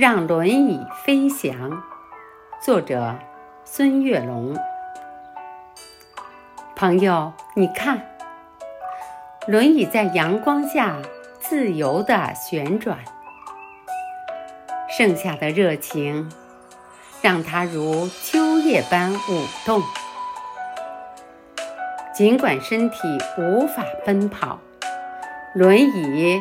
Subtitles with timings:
[0.00, 1.82] 让轮椅飞翔。
[2.64, 3.16] 作者：
[3.66, 4.56] 孙月龙。
[6.74, 8.00] 朋友，你看，
[9.46, 10.96] 轮椅在阳光下
[11.38, 12.96] 自由地旋转，
[14.88, 16.32] 剩下的热情
[17.20, 19.82] 让它如秋叶般舞动。
[22.14, 22.96] 尽管身体
[23.36, 24.58] 无法奔跑，
[25.54, 26.40] 轮椅。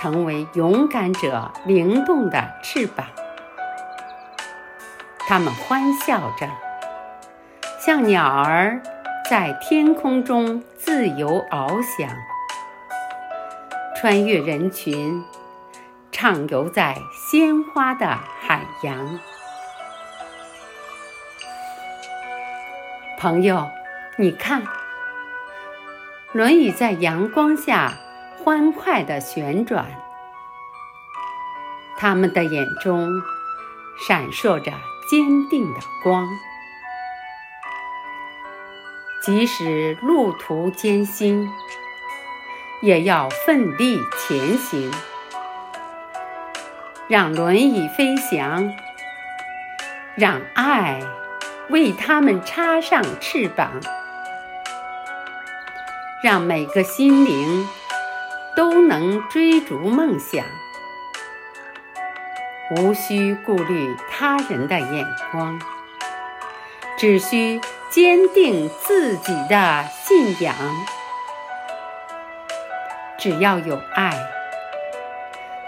[0.00, 3.04] 成为勇敢者灵动的翅膀，
[5.18, 6.48] 它们欢笑着，
[7.80, 8.80] 像鸟儿
[9.28, 12.08] 在天空中自由翱翔，
[13.96, 15.24] 穿越人群，
[16.12, 18.06] 畅游在鲜花的
[18.40, 19.18] 海洋。
[23.18, 23.68] 朋友，
[24.16, 24.62] 你看，
[26.30, 27.94] 轮椅在阳光下。
[28.42, 29.86] 欢快的旋转，
[31.98, 33.10] 他们的眼中
[34.06, 34.72] 闪烁着
[35.10, 36.26] 坚定的光。
[39.22, 41.46] 即使路途艰辛，
[42.80, 44.90] 也要奋力前行。
[47.08, 48.72] 让轮椅飞翔，
[50.14, 51.00] 让爱
[51.70, 53.72] 为他们插上翅膀，
[56.22, 57.68] 让每个心灵。
[58.58, 60.44] 都能追逐梦想，
[62.70, 65.60] 无需顾虑他人的眼光，
[66.96, 70.56] 只需坚定自己的信仰。
[73.16, 74.12] 只要有爱，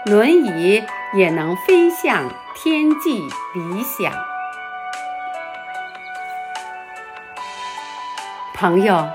[0.03, 3.21] 轮椅也能飞向天际
[3.53, 4.11] 理想。
[8.53, 9.07] 朋友，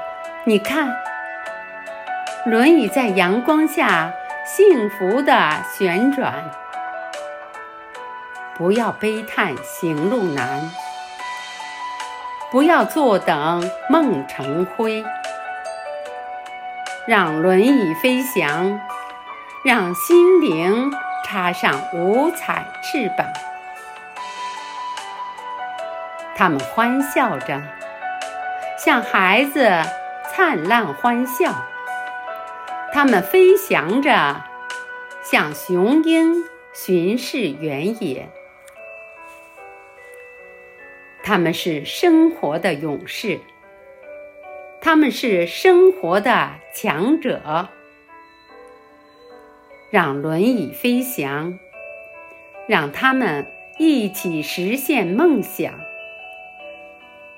[0.44, 1.05] 你看。
[2.47, 4.12] 轮椅在阳光下
[4.44, 6.33] 幸福地旋转，
[8.56, 10.70] 不要悲叹行路难，
[12.53, 15.04] 不要坐等梦成灰，
[17.09, 18.81] 让轮椅飞翔，
[19.65, 20.93] 让心灵
[21.25, 23.26] 插上五彩翅膀，
[26.37, 27.60] 他们欢笑着，
[28.78, 29.69] 像孩子
[30.32, 31.53] 灿烂欢笑。
[32.96, 34.42] 它们飞翔着，
[35.22, 38.30] 像雄鹰巡视原野。
[41.22, 43.38] 他们是生活的勇士，
[44.80, 47.68] 他们是生活的强者。
[49.90, 51.58] 让轮椅飞翔，
[52.66, 53.46] 让他们
[53.78, 55.74] 一起实现梦想。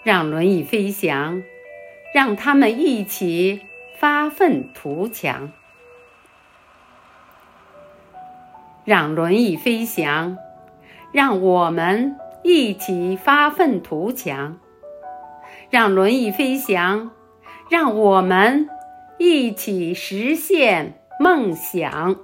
[0.04, 1.42] 让轮椅飞翔，
[2.14, 3.62] 让他们一起。
[4.00, 5.50] 发愤图强，
[8.84, 10.38] 让轮椅飞翔，
[11.10, 14.60] 让我们一起发愤图强。
[15.69, 17.10] 让轮椅飞翔，
[17.69, 18.69] 让我们
[19.19, 22.14] 一起实现梦想。